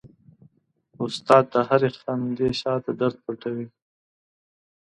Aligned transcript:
استاد 1.03 1.43
د 1.53 1.55
هرې 1.67 1.89
خندې 1.99 2.49
شاته 2.59 2.91
درد 2.99 3.17
پټوي. 3.23 3.67